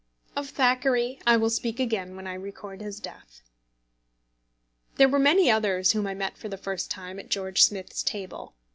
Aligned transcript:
Of 0.35 0.49
Thackeray 0.49 1.19
I 1.27 1.37
will 1.37 1.51
speak 1.51 1.79
again 1.79 2.15
when 2.15 2.25
I 2.25 2.33
record 2.33 2.81
his 2.81 2.99
death. 2.99 3.43
There 4.95 5.07
were 5.07 5.19
many 5.19 5.51
others 5.51 5.91
whom 5.91 6.07
I 6.07 6.15
met 6.15 6.39
for 6.39 6.49
the 6.49 6.57
first 6.57 6.89
time 6.89 7.19
at 7.19 7.29
George 7.29 7.61
Smith's 7.61 8.01
table. 8.01 8.55